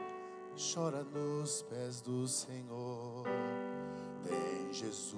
[0.55, 3.25] chora nos pés do Senhor.
[4.23, 5.13] Tem Jesus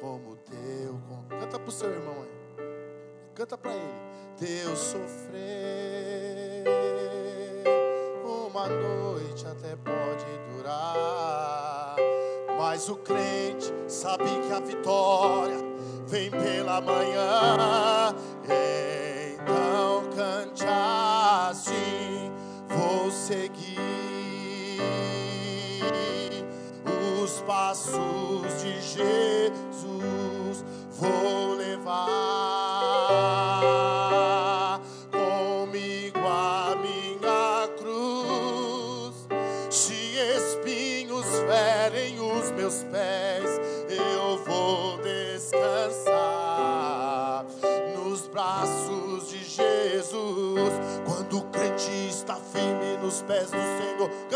[0.00, 1.00] como teu.
[1.28, 2.30] Canta pro seu irmão aí.
[3.34, 4.12] Canta para ele.
[4.36, 6.64] Teu sofrer
[8.24, 11.96] uma noite até pode durar
[12.62, 15.71] mas o crente sabe que a vitória
[16.06, 18.14] vem pela manhã.
[19.34, 22.30] Então cante assim,
[22.68, 23.80] vou seguir
[27.22, 32.51] os passos de Jesus, vou levar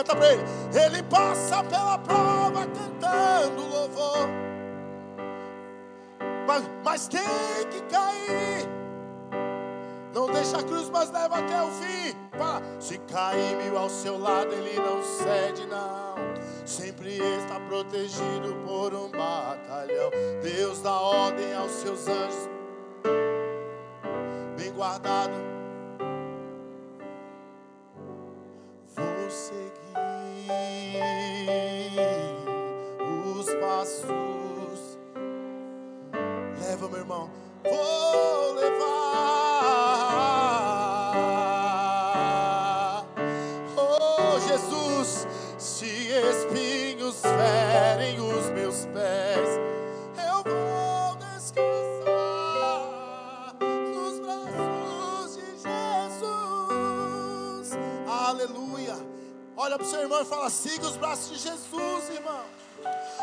[0.07, 0.43] canta pra ele.
[0.85, 4.29] Ele passa pela prova cantando louvor,
[6.47, 7.21] mas, mas tem
[7.71, 8.69] que cair.
[10.15, 12.17] Não deixa a cruz, mas leva até o fim.
[12.79, 16.07] Se cair mil ao seu lado, ele não cede, não
[16.67, 20.11] sempre está protegido por um batalhão.
[20.43, 22.46] Deus dá ordem aos seus anjos,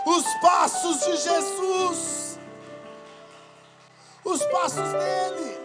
[0.06, 2.39] Os passos de Jesus.
[4.24, 5.58] Os passos dele.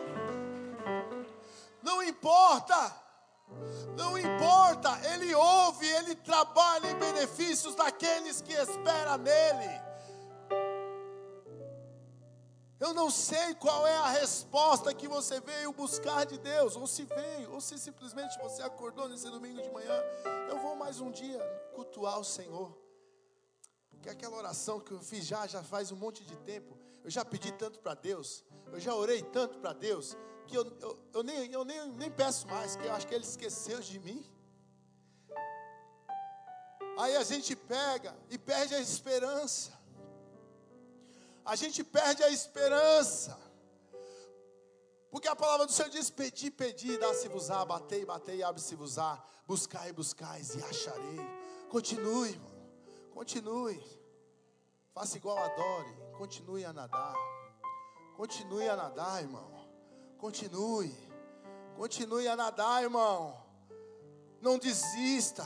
[1.82, 3.08] Não importa.
[3.96, 9.88] Não importa, Ele ouve, Ele trabalha em benefícios daqueles que esperam nele.
[12.78, 17.04] Eu não sei qual é a resposta que você veio buscar de Deus, ou se
[17.04, 20.00] veio, ou se simplesmente você acordou nesse domingo de manhã.
[20.48, 21.40] Eu vou mais um dia
[21.74, 22.87] cultuar o Senhor.
[23.98, 26.78] Porque aquela oração que eu fiz já, já faz um monte de tempo.
[27.04, 30.98] Eu já pedi tanto para Deus, eu já orei tanto para Deus, que eu, eu,
[31.14, 34.24] eu, nem, eu nem, nem peço mais, que eu acho que Ele esqueceu de mim.
[36.98, 39.78] Aí a gente pega e perde a esperança
[41.48, 43.38] a gente perde a esperança.
[45.10, 50.62] Porque a palavra do Senhor diz: Pedi, pedi, dá-se-vos-á, batei, batei, abre-se-vos-á, buscai, buscais e
[50.62, 51.18] acharei.
[51.70, 52.57] Continue, irmão,
[53.18, 53.82] continue.
[54.94, 57.16] Faça igual adore, continue a nadar.
[58.16, 59.50] Continue a nadar, irmão.
[60.18, 60.94] Continue.
[61.76, 63.36] Continue a nadar, irmão.
[64.40, 65.44] Não desista.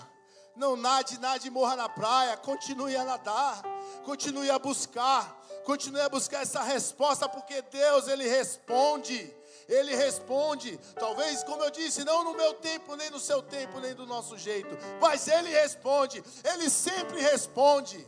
[0.54, 2.37] Não nade, nade e morra na praia.
[2.37, 3.62] Continue a nadar.
[4.04, 5.35] Continue a buscar.
[5.64, 9.35] Continue a buscar essa resposta, porque Deus, Ele responde.
[9.68, 13.94] Ele responde, talvez, como eu disse, não no meu tempo, nem no seu tempo, nem
[13.94, 14.68] do nosso jeito,
[15.00, 18.06] mas Ele responde, Ele sempre responde.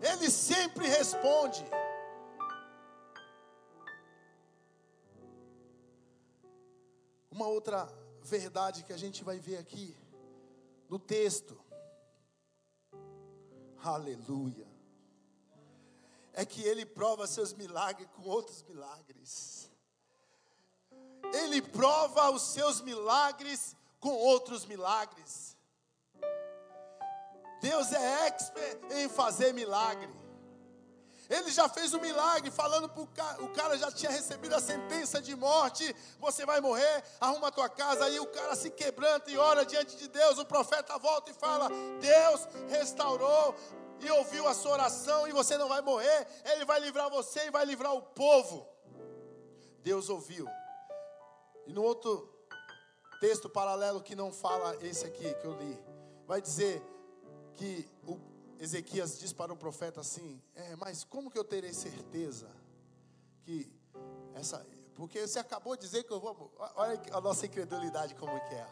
[0.00, 1.64] Ele sempre responde.
[7.30, 7.88] Uma outra
[8.22, 9.96] verdade que a gente vai ver aqui
[10.88, 11.60] no texto.
[13.82, 14.68] Aleluia
[16.38, 19.67] é que ele prova seus milagres com outros milagres.
[21.32, 25.56] Ele prova os seus milagres com outros milagres.
[27.60, 30.08] Deus é expert em fazer milagre.
[31.28, 34.60] Ele já fez um milagre, falando para o cara, o cara já tinha recebido a
[34.60, 39.30] sentença de morte, você vai morrer, arruma a tua casa, aí o cara se quebranta
[39.30, 41.68] e ora diante de Deus, o profeta volta e fala,
[42.00, 43.54] Deus restaurou
[44.00, 47.50] e ouviu a sua oração e você não vai morrer, Ele vai livrar você e
[47.50, 48.66] vai livrar o povo.
[49.82, 50.48] Deus ouviu.
[51.68, 52.26] E no outro
[53.20, 55.78] texto paralelo que não fala esse aqui que eu li,
[56.26, 56.82] vai dizer
[57.56, 58.18] que o
[58.58, 62.48] Ezequias diz para o profeta assim: é, mas como que eu terei certeza
[63.42, 63.70] que
[64.34, 64.66] essa.
[64.94, 66.50] Porque você acabou de dizer que eu vou.
[66.74, 68.66] Olha a nossa incredulidade como que é.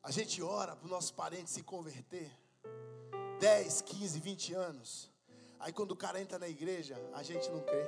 [0.00, 2.30] A gente ora para os nossos parentes se converter.
[3.40, 5.10] 10, 15, 20 anos.
[5.58, 7.84] Aí quando o cara entra na igreja, a gente não crê.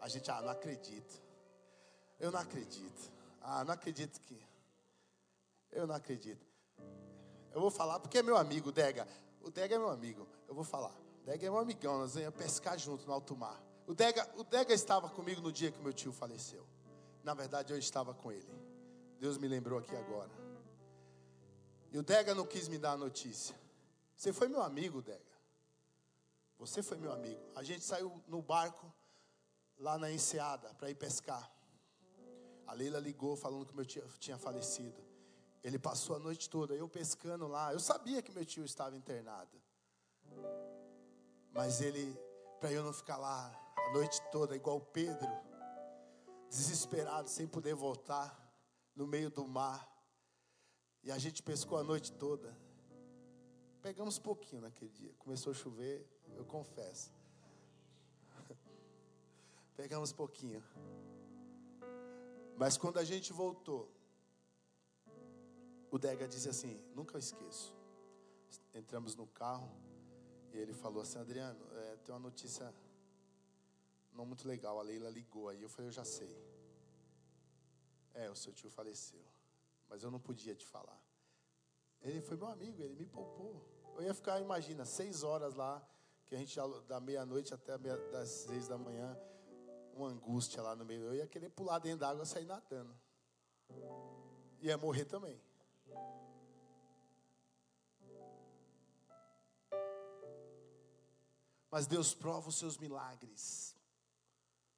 [0.00, 1.22] A gente, ah, não acredito.
[2.22, 3.10] Eu não acredito.
[3.40, 4.40] Ah, não acredito que.
[5.72, 6.46] Eu não acredito.
[7.52, 9.08] Eu vou falar porque é meu amigo, o Dega.
[9.40, 10.28] O Dega é meu amigo.
[10.46, 10.94] Eu vou falar.
[11.20, 13.60] O Dega é meu amigão, nós íamos pescar junto no alto mar.
[13.88, 16.64] O Dega, o Dega estava comigo no dia que meu tio faleceu.
[17.24, 18.54] Na verdade, eu estava com ele.
[19.18, 20.30] Deus me lembrou aqui agora.
[21.90, 23.56] E o Dega não quis me dar a notícia.
[24.16, 25.20] Você foi meu amigo, Dega.
[26.56, 27.42] Você foi meu amigo.
[27.56, 28.86] A gente saiu no barco
[29.76, 31.50] lá na enseada para ir pescar.
[32.72, 35.04] A Leila ligou falando que meu tio tinha falecido.
[35.62, 37.70] Ele passou a noite toda, eu pescando lá.
[37.70, 39.60] Eu sabia que meu tio estava internado.
[41.50, 42.18] Mas ele,
[42.58, 45.28] para eu não ficar lá a noite toda, igual Pedro,
[46.48, 48.40] desesperado, sem poder voltar,
[48.96, 49.86] no meio do mar.
[51.02, 52.56] E a gente pescou a noite toda.
[53.82, 55.12] Pegamos pouquinho naquele dia.
[55.18, 57.12] Começou a chover, eu confesso.
[59.76, 60.64] Pegamos pouquinho.
[62.62, 63.90] Mas quando a gente voltou,
[65.90, 67.76] o Dega disse assim: Nunca esqueço.
[68.72, 69.68] Entramos no carro
[70.52, 72.72] e ele falou assim: Adriano, é, tem uma notícia
[74.12, 74.78] não muito legal.
[74.78, 75.60] A Leila ligou aí.
[75.60, 76.32] Eu falei: Eu já sei.
[78.14, 79.24] É, o seu tio faleceu.
[79.88, 81.02] Mas eu não podia te falar.
[82.00, 83.60] Ele foi meu amigo, ele me poupou.
[83.96, 85.84] Eu ia ficar, imagina, seis horas lá,
[86.26, 86.56] que a gente
[86.86, 89.18] da meia-noite até meia, das seis da manhã,
[89.94, 91.02] uma angústia lá no meio.
[91.02, 92.94] Eu ia querer pular dentro d'água e sair nadando.
[94.60, 95.40] Ia morrer também.
[101.70, 103.74] Mas Deus prova os seus milagres,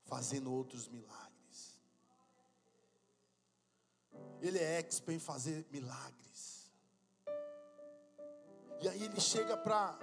[0.05, 1.81] fazendo outros milagres.
[4.41, 6.71] Ele é expert em fazer milagres.
[8.81, 9.99] E aí ele chega para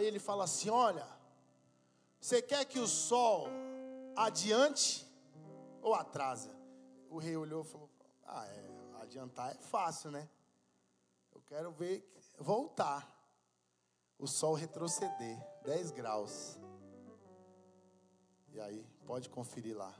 [0.00, 1.06] ele e fala assim: Olha,
[2.18, 3.48] você quer que o sol
[4.16, 5.06] adiante
[5.80, 6.54] ou atrasa?
[7.08, 7.90] O rei olhou e falou:
[8.24, 10.28] Ah, é, adiantar é fácil, né?
[11.32, 12.06] Eu quero ver
[12.38, 13.10] voltar.
[14.18, 16.56] O sol retroceder 10 graus.
[18.50, 19.92] E aí, pode conferir lá.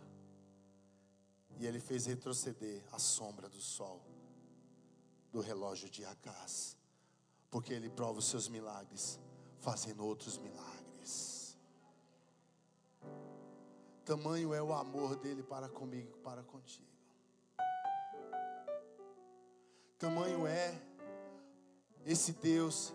[1.58, 4.00] E ele fez retroceder a sombra do sol
[5.32, 6.76] do relógio de Acás.
[7.50, 9.18] Porque ele prova os seus milagres,
[9.58, 10.81] fazendo outros milagres.
[14.04, 16.90] Tamanho é o amor dele para comigo, para contigo.
[19.98, 20.74] Tamanho é
[22.04, 22.92] esse Deus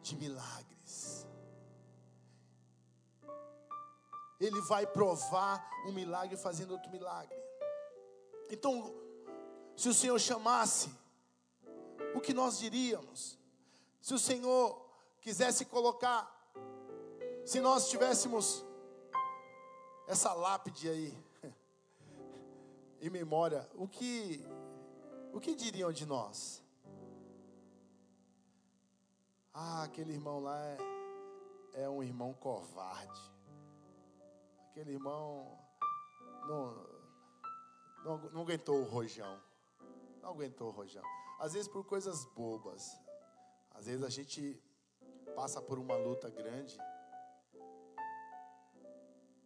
[0.00, 1.26] de milagres.
[4.38, 7.36] Ele vai provar um milagre fazendo outro milagre.
[8.48, 8.94] Então,
[9.76, 10.90] se o Senhor chamasse,
[12.14, 13.36] o que nós diríamos?
[14.00, 14.80] Se o Senhor
[15.20, 16.30] quisesse colocar,
[17.44, 18.64] se nós tivéssemos
[20.06, 21.24] essa lápide aí
[23.00, 24.44] em memória, o que
[25.32, 26.62] o que diriam de nós?
[29.52, 30.78] Ah, aquele irmão lá é,
[31.82, 33.20] é um irmão covarde.
[34.70, 35.58] Aquele irmão
[36.46, 36.86] não,
[38.04, 39.40] não, não aguentou o rojão.
[40.22, 41.02] Não aguentou o rojão.
[41.40, 42.96] Às vezes por coisas bobas.
[43.72, 44.60] Às vezes a gente
[45.34, 46.78] passa por uma luta grande.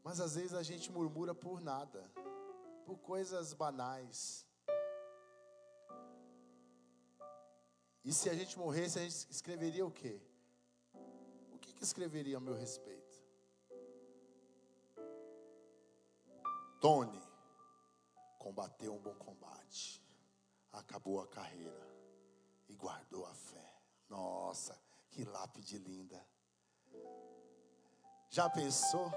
[0.08, 2.02] Mas às vezes a gente murmura por nada,
[2.86, 4.46] por coisas banais.
[8.02, 10.18] E se a gente morresse, a gente escreveria o quê?
[11.52, 13.22] O que, que escreveria a meu respeito?
[16.80, 17.22] Tony
[18.38, 20.02] combateu um bom combate,
[20.72, 21.86] acabou a carreira
[22.66, 23.78] e guardou a fé.
[24.08, 24.74] Nossa,
[25.10, 26.26] que lápide linda.
[28.30, 29.12] Já pensou?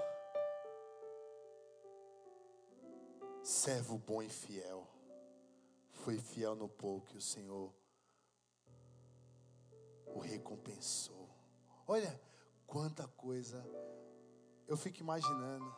[3.42, 4.86] Servo bom e fiel,
[5.90, 7.74] foi fiel no pouco que o Senhor
[10.06, 11.28] o recompensou.
[11.88, 12.20] Olha
[12.66, 13.64] quanta coisa.
[14.68, 15.74] Eu fico imaginando.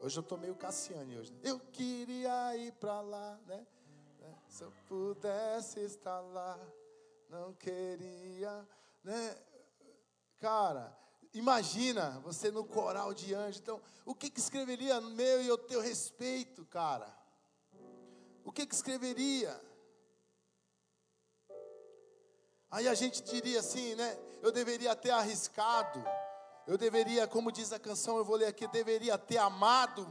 [0.00, 1.34] Hoje eu estou meio Cassiane hoje.
[1.42, 3.66] Eu queria ir para lá, né?
[4.18, 4.38] né?
[4.48, 6.60] Se eu pudesse estar lá,
[7.30, 8.68] não queria,
[9.02, 9.36] né?
[10.38, 10.96] Cara,
[11.34, 13.58] imagina você no coral de anjo.
[13.58, 17.14] Então, o que, que escreveria meu e o teu respeito, cara?
[18.44, 19.60] O que, que escreveria?
[22.70, 24.18] Aí a gente diria assim, né?
[24.42, 26.04] Eu deveria ter arriscado.
[26.66, 30.06] Eu deveria, como diz a canção, eu vou ler aqui, deveria ter amado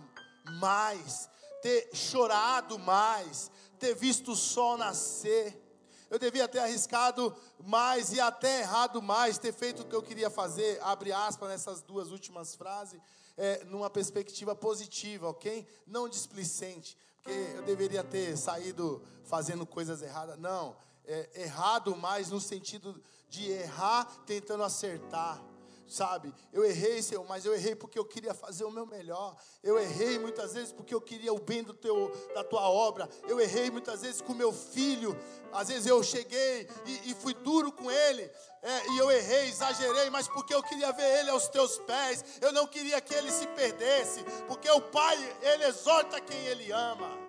[0.59, 1.29] mais,
[1.61, 5.61] ter chorado mais, ter visto o sol nascer.
[6.09, 10.29] Eu devia ter arriscado mais e até errado mais, ter feito o que eu queria
[10.29, 12.99] fazer, abre aspas nessas duas últimas frases,
[13.37, 15.67] é, numa perspectiva positiva, ok?
[15.85, 20.37] Não displicente, porque eu deveria ter saído fazendo coisas erradas.
[20.37, 20.75] Não,
[21.05, 25.41] é, errado mais no sentido de errar tentando acertar.
[25.87, 29.37] Sabe, eu errei, Senhor, mas eu errei porque eu queria fazer o meu melhor.
[29.61, 33.07] Eu errei muitas vezes porque eu queria o bem do teu, da tua obra.
[33.27, 35.15] Eu errei muitas vezes com meu filho.
[35.53, 38.23] Às vezes eu cheguei e, e fui duro com ele.
[38.63, 42.25] É, e eu errei, exagerei, mas porque eu queria ver ele aos teus pés.
[42.41, 44.23] Eu não queria que ele se perdesse.
[44.47, 47.25] Porque o Pai, ele exorta quem ele ama.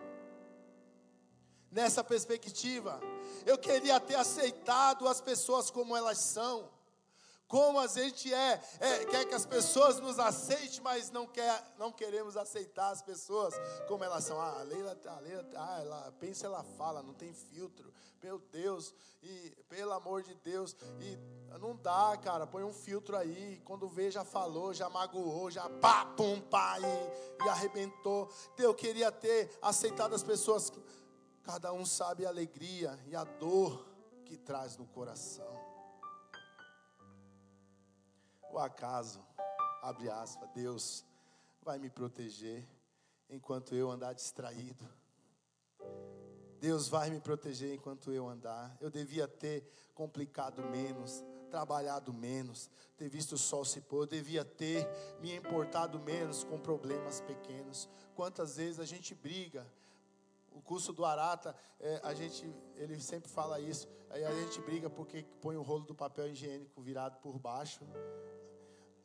[1.71, 2.99] Nessa perspectiva,
[3.45, 6.75] eu queria ter aceitado as pessoas como elas são.
[7.49, 11.93] Como a gente é, é, quer que as pessoas nos aceitem, mas não, quer, não
[11.93, 13.55] queremos aceitar as pessoas
[13.87, 14.41] como elas são.
[14.41, 17.93] Ah, a Leila, a Leila ah, ela pensa, ela fala, não tem filtro.
[18.23, 21.19] Meu Deus, e pelo amor de Deus, e
[21.61, 23.61] não dá, cara, põe um filtro aí.
[23.65, 28.29] Quando vê, já falou, já magoou, já pá, pum, pá, e, e arrebentou.
[28.59, 30.73] Eu queria ter aceitado as pessoas
[31.47, 33.87] Cada um sabe a alegria e a dor
[34.25, 35.47] que traz no coração.
[38.57, 39.23] O acaso,
[39.83, 41.05] abre aspas, Deus
[41.61, 42.67] vai me proteger
[43.29, 44.89] enquanto eu andar distraído.
[46.59, 48.75] Deus vai me proteger enquanto eu andar.
[48.81, 54.43] Eu devia ter complicado menos, trabalhado menos, ter visto o sol se pôr, eu devia
[54.43, 54.89] ter
[55.21, 57.91] me importado menos com problemas pequenos.
[58.15, 59.71] Quantas vezes a gente briga,
[60.51, 63.87] o curso do Arata, é, a gente, ele sempre fala isso.
[64.09, 67.87] Aí a gente briga porque põe o rolo do papel higiênico virado por baixo.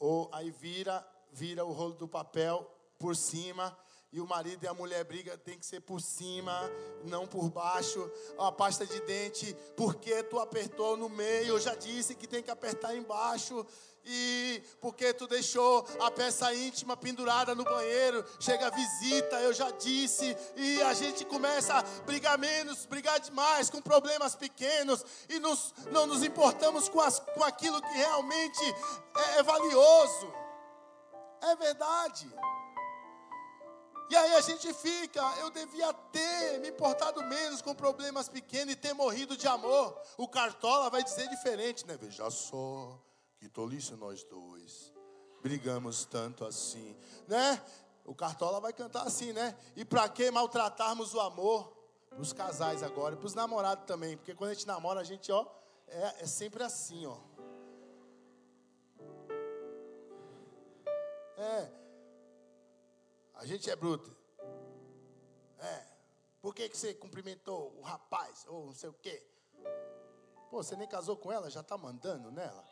[0.01, 3.77] Ou aí vira, vira o rolo do papel por cima.
[4.11, 6.69] E o marido e a mulher briga, tem que ser por cima,
[7.05, 8.11] não por baixo.
[8.37, 11.49] A pasta de dente, porque tu apertou no meio?
[11.49, 13.65] Eu já disse que tem que apertar embaixo.
[14.03, 19.69] E porque tu deixou a peça íntima pendurada no banheiro, chega a visita, eu já
[19.71, 25.73] disse, e a gente começa a brigar menos, brigar demais com problemas pequenos, e nos,
[25.91, 28.63] não nos importamos com, as, com aquilo que realmente
[29.15, 30.33] é, é valioso.
[31.41, 32.31] É verdade.
[34.11, 38.75] E aí a gente fica, eu devia ter me importado menos com problemas pequenos e
[38.75, 39.97] ter morrido de amor.
[40.17, 41.97] O Cartola vai dizer diferente, né?
[41.97, 42.99] Veja só,
[43.41, 44.93] que tolice nós dois.
[45.41, 46.95] Brigamos tanto assim,
[47.27, 47.59] né?
[48.05, 49.57] O Cartola vai cantar assim, né?
[49.75, 51.75] E para que maltratarmos o amor?
[52.07, 54.15] Para os casais agora, para os namorados também.
[54.15, 55.47] Porque quando a gente namora, a gente, ó,
[55.87, 57.17] é, é sempre assim, ó.
[61.37, 61.71] É,
[63.33, 64.15] a gente é bruto.
[65.57, 65.85] É.
[66.39, 68.45] Por que, que você cumprimentou o rapaz?
[68.47, 69.25] Ou não sei o quê?
[70.51, 72.70] Pô, você nem casou com ela, já está mandando nela.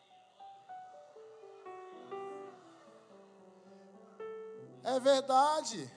[4.84, 5.92] É verdade.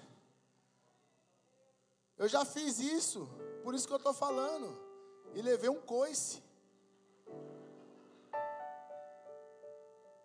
[2.17, 3.29] Eu já fiz isso.
[3.63, 4.79] Por isso que eu estou falando.
[5.35, 6.43] E levei um coice.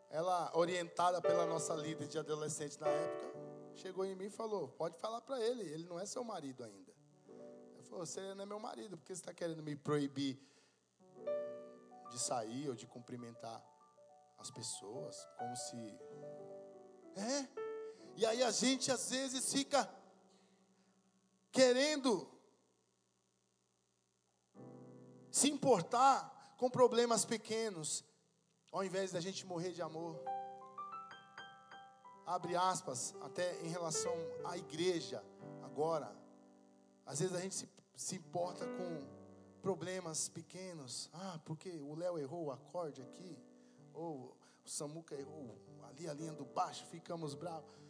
[0.10, 3.40] Ela, orientada pela nossa líder de adolescente na época,
[3.76, 6.92] chegou em mim e falou: Pode falar para ele, ele não é seu marido ainda.
[7.78, 10.42] Eu falei: Você não é meu marido, porque você está querendo me proibir
[12.10, 13.64] de sair ou de cumprimentar
[14.38, 16.00] as pessoas, como se.
[17.16, 17.67] É?
[18.18, 19.90] E aí a gente às vezes fica
[21.52, 22.30] querendo
[25.32, 28.04] se importar com problemas pequenos,
[28.72, 30.20] ao invés da gente morrer de amor
[32.28, 34.14] abre aspas, até em relação
[34.44, 35.24] à igreja
[35.64, 36.14] agora.
[37.06, 39.08] Às vezes a gente se, se importa com
[39.62, 41.10] problemas pequenos.
[41.14, 43.40] Ah, porque o Léo errou o acorde aqui,
[43.94, 47.87] ou o Samuca errou ali a linha do baixo, ficamos bravos.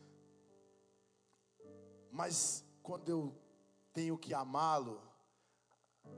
[2.17, 3.39] Mas quando eu
[3.93, 4.99] tenho que amá-lo,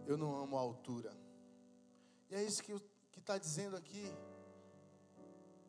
[0.07, 1.11] eu não amo a altura.
[2.29, 2.71] E é isso que
[3.19, 4.05] está dizendo aqui.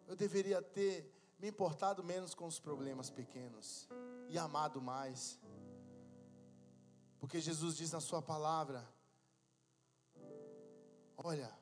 [0.07, 3.89] Eu deveria ter me importado menos com os problemas pequenos
[4.29, 5.37] e amado mais.
[7.19, 8.89] Porque Jesus diz na Sua palavra:
[11.17, 11.53] Olha,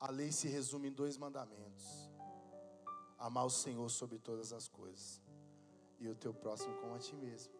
[0.00, 2.10] a lei se resume em dois mandamentos:
[3.16, 5.27] amar o Senhor sobre todas as coisas
[5.98, 7.52] e o teu próximo como a ti mesmo.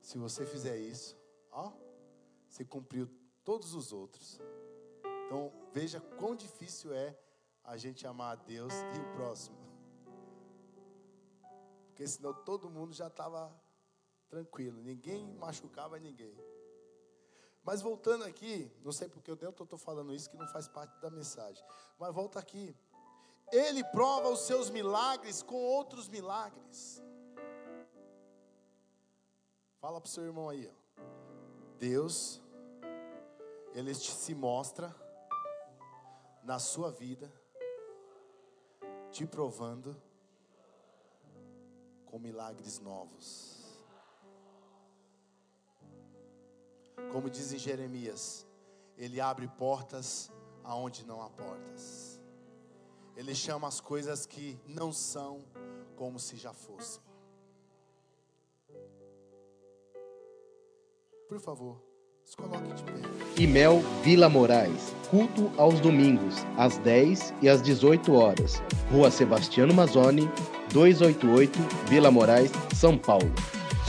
[0.00, 1.16] Se você fizer isso,
[1.50, 1.72] ó,
[2.48, 3.08] você cumpriu
[3.42, 4.40] todos os outros.
[5.26, 7.18] Então, veja quão difícil é
[7.62, 9.56] a gente amar a Deus e o próximo.
[11.86, 13.54] Porque senão todo mundo já estava
[14.28, 16.36] tranquilo, ninguém machucava ninguém.
[17.62, 21.10] Mas voltando aqui, não sei porque eu estou falando isso que não faz parte da
[21.10, 21.64] mensagem.
[21.98, 22.76] Mas volta aqui.
[23.56, 27.00] Ele prova os seus milagres com outros milagres.
[29.80, 30.68] Fala para o seu irmão aí.
[30.68, 31.02] Ó.
[31.78, 32.42] Deus,
[33.72, 34.92] Ele se mostra
[36.42, 37.32] na sua vida,
[39.12, 39.96] te provando
[42.06, 43.62] com milagres novos.
[47.12, 48.44] Como diz em Jeremias,
[48.98, 50.28] ele abre portas
[50.64, 52.13] aonde não há portas.
[53.16, 55.44] Ele chama as coisas que não são
[55.96, 57.02] como se já fossem.
[61.28, 61.80] Por favor.
[62.24, 62.92] Se coloque de pé.
[63.38, 64.94] Imel Vila Moraes.
[65.10, 68.62] Culto aos domingos, às 10 e às 18 horas.
[68.90, 70.28] Rua Sebastiano Mazzoni,
[70.72, 71.58] 288,
[71.88, 73.32] Vila Moraes, São Paulo.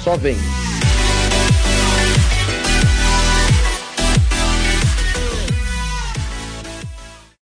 [0.04, 0.36] Só vem!